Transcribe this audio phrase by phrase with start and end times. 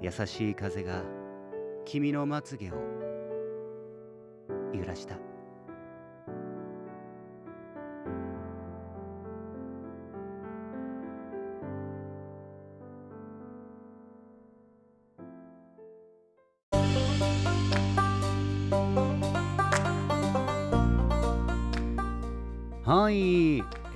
[0.00, 0.06] に。
[0.06, 1.02] 優しい風が
[1.84, 2.74] 君のまつげを
[4.72, 5.16] 揺らした。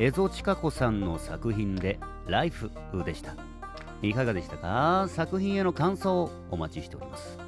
[0.00, 2.70] 蝦夷千佳子さんの作品で「ライフ
[3.04, 3.34] でした。
[4.00, 5.06] いかがでしたか？
[5.10, 7.38] 作品への感想をお待ちしております。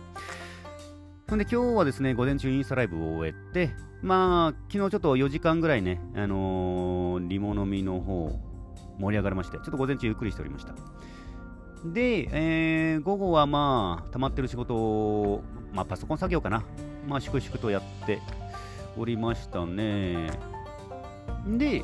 [1.30, 3.70] そんで今日はですね午前中インスタライブを終えて
[4.02, 8.38] まあ昨日ちょっと4時間ぐらいねあのー、リモ飲みの方
[8.98, 10.74] 盛り上がりましてちょっと午前中ゆっくりしておりました。
[11.86, 16.62] で、えー、午後はまあ溜まってる仕事をまあパソコン作業かな。
[17.08, 18.20] まあ粛々とやって
[18.98, 20.28] おりましたね。
[21.46, 21.82] で、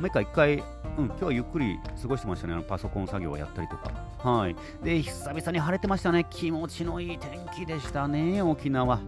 [0.00, 0.54] 毎回一回、
[0.96, 3.90] うん、今日はゆっくり過ごしてましたね、あのパソコン作業をやったりとか。
[4.18, 4.56] はい。
[4.82, 6.26] で、久々に晴れてましたね。
[6.30, 9.00] 気持ちのいい天気でしたね、沖縄。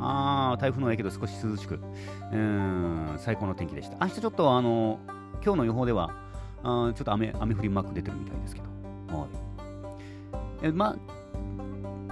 [0.00, 1.80] ああ、台風の影響で少し涼しく、
[2.32, 3.98] うん、最高の天気でした。
[4.00, 5.00] 明日ちょっと、あの、
[5.44, 6.10] 今日の予報では、
[6.62, 9.18] あちょっと雨雨降りマーク出てるみたいですけど。
[9.18, 9.28] はい。
[10.62, 11.18] えまあ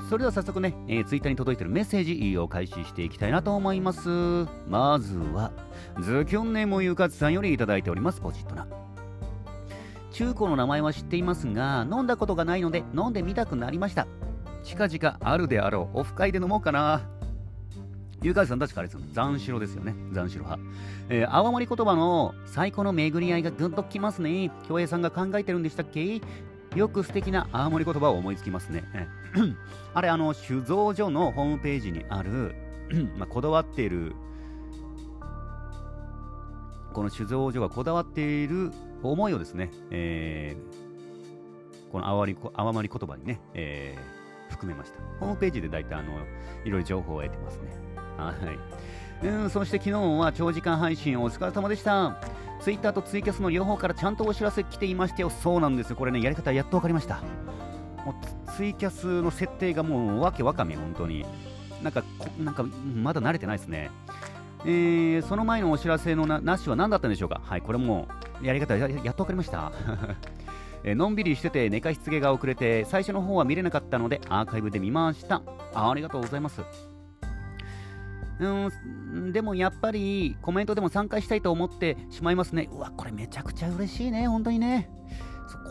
[0.08, 4.08] それでは早速ね、えー、ツイッターに届いてるメッセージを開始していきたいなと思います。
[4.68, 5.50] まずは、
[6.00, 8.66] ズキョンネームゆかつさんよりいただいております、ポジットな。
[10.12, 14.06] 中古の名前は知っていますが、飲んだことがないので飲んでみたくなりました。
[14.62, 17.02] 近々あるであろう、オフ会で飲もうかな。
[18.22, 19.06] ゆかつさん確かあれですよね。
[19.12, 19.94] 残白ですよね。
[20.12, 20.62] 残白派。
[21.10, 24.50] えー、泡盛言葉の最高の巡り合いがぐんときますね。
[24.66, 26.20] 京平さんが考えてるんでしたっけ？
[26.74, 28.84] よく素敵な青森言葉を思いつきますね。
[29.94, 32.54] あれ、あの、酒造所のホームページにある、
[33.16, 34.14] まあ、こだわっている、
[36.96, 45.00] この酒造所がこだわっている思いをですね、えー、この泡盛泡盛言葉にね、えー、含めました。
[45.20, 46.14] ホームページで大体あの
[46.64, 47.76] いろいろ情報を得てますね。
[48.16, 48.32] は
[49.22, 49.26] い。
[49.26, 52.18] うん、そして昨日は長時間配信お疲れ様でした。
[52.62, 55.28] ツイッターとツイキャスの両方からちゃんとお知らせ来ていましたよ。
[55.28, 55.96] そうなんですよ。
[55.96, 57.20] これね、やり方やっと分かりました。
[58.06, 61.26] もうツイキャスの設定がもうわけわかめ、本当に。
[61.82, 62.02] なんか、
[62.38, 63.90] なんかまだ慣れてないですね。
[64.66, 67.40] えー、その前のお知らせのななしは何だったんでしょうか？
[67.44, 68.08] はい、これも
[68.42, 69.72] やり方ややっと分かりました。
[70.84, 75.42] えのんびりしてて寝かしつけが遅れて最初の方は見れなかったのでアーカイブで見ました
[75.74, 76.62] あありがとうございます
[78.38, 82.68] うんでもやっぱりコメントでも参加したいと思ってしまいますね。
[82.70, 84.90] うわ、これめちゃくちゃ嬉しいね、本当にね。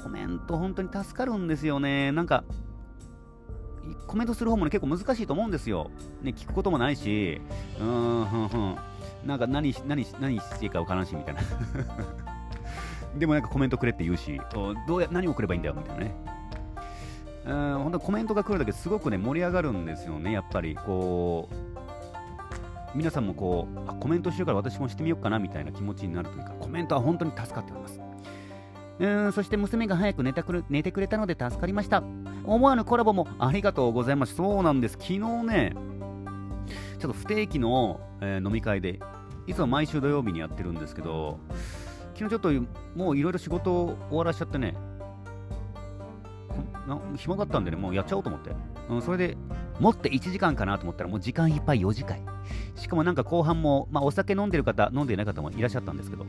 [0.04, 2.12] コメント本当に助かるんですよね。
[2.12, 2.44] なんか、
[4.08, 5.92] コメントする方もね、結構難しいと思うんですよ。
[6.24, 7.40] ね、聞くこともないし、
[7.80, 8.75] うん、ふんふん。
[9.25, 11.42] なんか何、何、何していいか分からんし、みたいな。
[13.18, 14.39] でもなんかコメントくれって言うし、
[14.88, 16.16] どうや、何送ればいいんだよ、みたいなね。
[17.45, 20.75] うん、本当コメントが来るだけすごくね、盛り上がるんですよね、やっぱり。
[20.75, 21.56] こう、
[22.95, 28.00] 皆さんもこうあコメントしてるから私もしてみようかなみたいな気持ちになるというかコメントは本当に助かっております
[29.00, 32.04] うんそして娘が早く寝たくる寝てくれたので助かりました
[32.45, 35.75] 思わぬコラボもありがとうございますそうなんです昨日ね
[37.00, 39.01] ちょっと不定期の、えー、飲み会で
[39.47, 41.39] いつも毎週土曜日にやってるんですけど
[42.15, 42.51] 昨日ちょっと
[42.95, 44.75] もういろいろ仕事を終わらしちゃってね、
[46.88, 48.51] な暇だったんでね、もうやっちゃおうと思って。
[48.89, 49.38] うん、それで、
[49.80, 52.18] もって1時間かなと思ったら、もう時間いっぱい4時間。
[52.75, 56.25] しかもなんか後半も、まあお酒飲んでる方、飲んでいない方もいらっしゃったんですけど、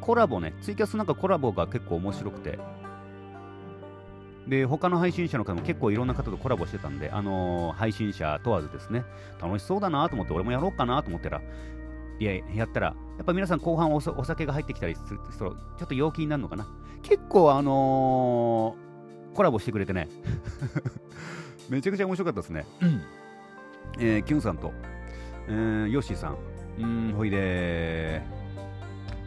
[0.00, 2.58] コラボね、ツイキャスなんかコラボが結構面白くて、
[4.46, 9.04] で、他の配信者の方も結構いろんな方とコラボしてたんで、あのー、配信者問わずですね、
[9.40, 11.40] 楽しそうだなと思って、俺もやろうかなと思ったら、
[12.18, 16.66] いや、やったら、やっぱ皆さん後半お酒が入ってきたりすると、ちょっと陽気になるのかな？
[17.02, 20.08] 結構、あのー、コラボしてくれてね、
[21.68, 22.66] めちゃくちゃ面白かったですね。
[22.80, 23.02] うん、
[23.98, 24.72] えー、キュンさんと、
[25.48, 26.36] えー、ヨッシーさん、
[26.78, 28.22] うん、ほいで、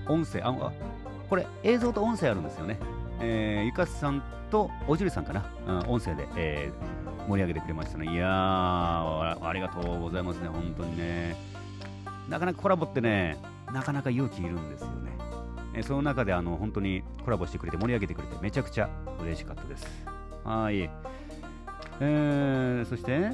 [0.07, 0.53] 音声、あ、
[1.29, 2.79] これ映像と音声あるんですよね。
[3.19, 4.21] えー、ゆかさん
[4.51, 8.13] とおじりさんかな、うん、音声で、えー、盛り上げてくれましたね。
[8.13, 11.35] いやーあ、りがとうございますね、本当にね。
[12.29, 13.37] なかなかコラボってね、
[13.73, 15.11] なかなか勇気いるんですよね。
[15.73, 18.89] え、その中であの本当にコラボしてくれて盛り上げてくれてめちゃくちゃ
[19.21, 19.85] 嬉しかったです。
[20.43, 20.89] はい。
[21.99, 23.31] えー、そして、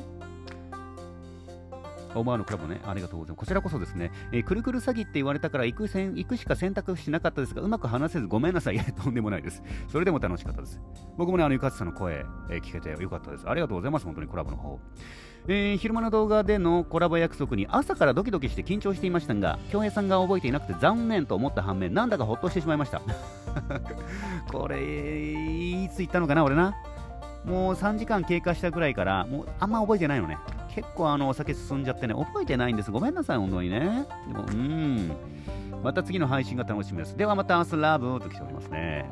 [2.15, 3.39] オマーのクラブね、ありがとうございます。
[3.39, 8.75] こちらこそですね、えー、くるくる詐欺って言われたから行くせん行くしか選択しなかったですが、うまく話せずごめんなさい。
[8.75, 9.63] いや、とんでもないです。
[9.87, 10.79] それでも楽しかったです。
[11.17, 13.49] 僕もね、あの、ゆかつさんの声、えー、聞けてよかったです。
[13.49, 14.79] ありがとうございます、本当にコラボの方。
[15.47, 23.01] えー、昼間の動画でのコラボ約束に朝からドキドキして緊張していましたが、京平さんが覚えていなくて残念と思った反面、なんだかほっとしてしまいました。
[24.51, 26.75] これ、いつ言ったのかな、俺な。
[27.43, 30.37] もう3時間経過したぐらいから、もうあんま覚えてないのね。
[30.73, 32.91] 結構あのお酒進んじゃってね、覚えてないんです。
[32.91, 34.07] ごめんなさい、本当にね。
[34.27, 35.11] でも、うん。
[35.83, 37.17] また次の配信が楽しみです。
[37.17, 39.09] ではまた明日ラブと来ておりますね。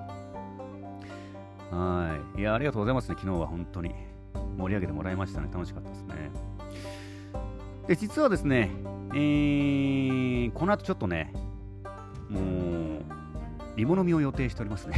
[1.71, 2.39] はい。
[2.39, 3.15] いや、ありがとうございますね。
[3.19, 3.93] 昨日は本当に
[4.57, 5.49] 盛り上げてもらいましたね。
[5.51, 6.31] 楽しかったですね。
[7.87, 8.71] で、実はですね、
[9.13, 11.33] えー、この後ちょっとね、
[12.29, 12.43] もう、
[13.75, 14.95] リモノミを予定しておりますね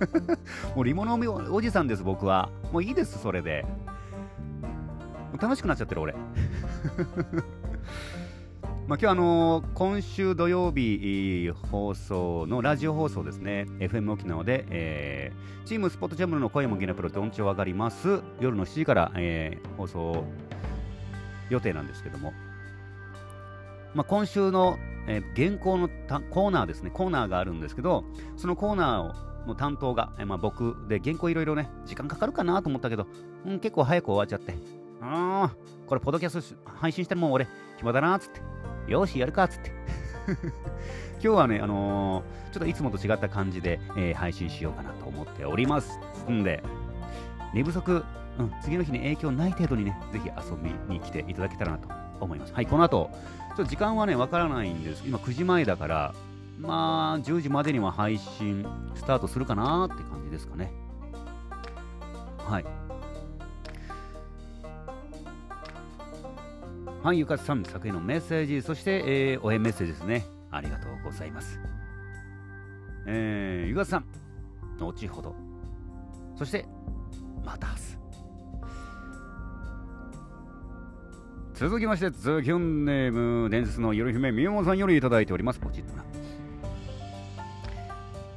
[0.74, 2.50] もうリモノミおじさんです、僕は。
[2.72, 3.64] もういいです、それで。
[5.40, 6.14] 楽しくなっちゃってる俺。
[8.86, 13.66] まあ今日あの、今週土曜日放送のラジオ放送ですね。
[13.78, 18.22] FM 沖縄で、えー、チームスポットジャムの声もゲナプロと音調上がります。
[18.40, 20.24] 夜の7時から、えー、放送
[21.50, 22.32] 予定なんですけども、
[23.94, 25.88] まあ、今週の、えー、現行の
[26.30, 26.90] コーナーですね。
[26.90, 28.04] コーナーがあるんですけど
[28.36, 33.06] そのコーナーをの担当が、え、まあ、僕で原稿いろいろね時間かかるかなと思ったけど、
[33.46, 34.77] うん、結構早く終わっちゃって。
[35.00, 35.56] ああ、
[35.86, 37.46] これ、ポッドキャスト配信してもう俺、
[37.76, 38.40] 暇だなっつって。
[38.90, 39.72] よし、やるかっつって。
[41.20, 45.98] 今日はね、あのー、ちょっといつもと違った感じで、えー、配信しようかなと思っております。
[46.30, 46.62] んで、
[47.54, 48.04] 寝不足、
[48.38, 51.88] うん、次の日に影響ない程度にね、ぜひ遊びに来ていただけたらなと
[52.20, 52.52] 思います。
[52.52, 53.10] はい、この後、
[53.48, 55.02] ちょっと時間はね、わからないんです。
[55.06, 56.14] 今9時前だから、
[56.58, 60.72] まあ、10時までには配信スタートするかなって感じですかね。
[62.38, 62.87] はい。
[67.08, 70.26] はい、ゆかさん、作品のメッセージ、そして、えー、応援メッセージですね。
[70.50, 71.58] ありがとうございます。
[73.06, 74.04] えー、ゆかさん、
[74.78, 75.34] 後ほど。
[76.36, 76.66] そして、
[77.42, 77.80] また明日。
[81.54, 85.60] 続きまして、ズキュンネーム、伝説の夜姫みよもさんよりいただいております。
[85.60, 85.97] ポチッと。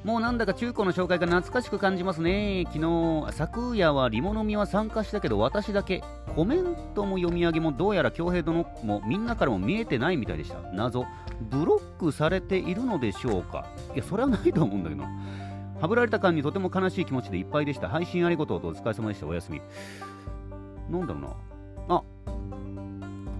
[0.03, 2.63] もうなんだか中古の紹介が懐かしく感じますね。
[2.73, 6.03] 昨日、昨夜はリモノミは参加したけど、私だけ、
[6.35, 10.59] コメントも読み上げもどうやら恭平殿もみんなからも見えてないみたいでした。
[10.73, 11.05] 謎、
[11.51, 13.67] ブロックされているのでしょうか？
[13.93, 15.03] いや、それはないと思うんだけど。
[15.03, 17.87] はぶられた間にとても悲しい気持ちでいっぱいでした。
[17.87, 19.27] 配信ありがとうとお疲れ様でした。
[19.27, 19.61] おやすみ。
[20.89, 21.21] なんだろう
[21.89, 21.95] な。
[21.95, 22.03] あ、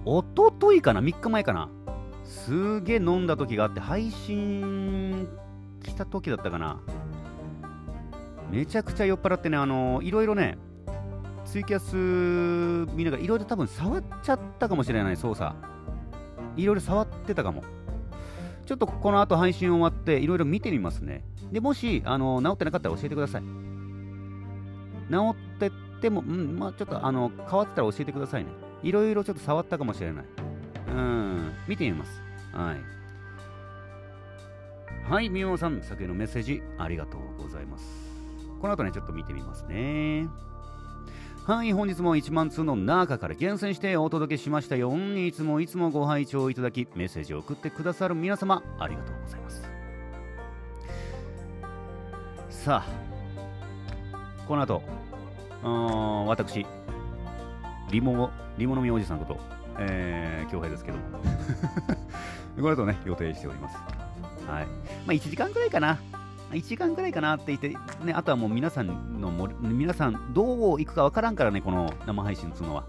[0.04, 1.68] おとといかな ?3 日前かな？
[2.24, 5.11] すげえ飲んだ時があって、配信
[5.92, 6.80] 来た時だったかな。
[8.50, 10.58] めちゃくちゃ酔っ払ってね、あのー、いろいろね、
[11.44, 15.54] ツイキャス見ながらいろいろ多分触っちゃったかもしれない操作。
[16.56, 17.62] いろいろ触ってたかも。
[18.64, 21.24] ちょっとこの後配信終わっていろいろ見てみますね。
[21.50, 23.42] で、もし、あのー、治ってなかったら教えてください。
[23.42, 23.48] 治
[25.56, 25.70] って
[26.00, 28.50] ても、うん、まあちょっとあの、変わってたら教えてくださいね。
[28.82, 30.24] いろいろちょっと触ったかもしれない。
[30.88, 32.22] うん、見てみます。
[32.52, 33.01] はい。
[35.12, 37.84] はい、みおさん、先のメッセージありがとうございます。
[38.62, 40.26] この後ね、ちょっと見てみますね。
[41.44, 44.90] はい、本日も1万通の中から厳選してお届けしましたよ。
[45.18, 49.62] いつもいつもご拝聴いただき、メッセージを送ってくださる皆様、ありがとうございます。
[52.48, 54.82] さあ、この後、
[56.26, 56.64] 私、
[57.90, 59.38] リモ、リモのみおじさんこと、
[59.78, 61.04] えー、京平ですけども、
[62.56, 64.01] この後ね、予定しております。
[64.46, 64.66] はい。
[64.66, 64.72] ま
[65.08, 65.98] あ、1時間くらいかな。
[66.52, 67.70] 1時間くらいかなって言って、
[68.04, 72.84] ね、あとはもう皆さんのも、皆さんどう行くかわからんからね、この生配信っつうのは。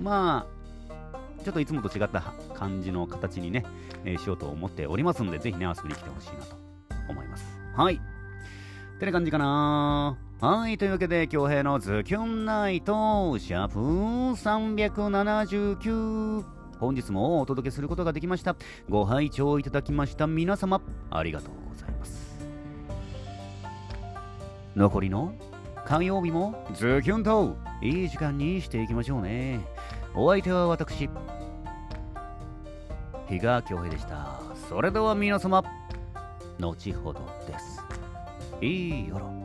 [0.00, 3.64] まあ、ちょっといつもと違った感じの形にね、
[4.04, 6.56] えー、しようと思っておりますので、ぜひね、遊びに来てほしいなと
[7.08, 7.44] 思います。
[7.76, 7.96] はい。
[7.96, 13.78] ってな感じかなはい、というわけで、京平のズキュンナイト、シャープ
[14.36, 16.63] 379。
[16.78, 18.56] 本日もお届けすることができました。
[18.88, 22.46] ご拝聴いただきました皆様、ありがとうございます。
[24.76, 25.34] 残りの
[25.84, 29.60] 火曜日もズキュンといい時間にしていきましょうね。
[30.14, 31.08] お相手は私、
[33.28, 34.40] 比嘉恭平でした。
[34.68, 35.62] それでは皆様、
[36.58, 37.82] 後ほどです。
[38.60, 39.43] いい夜。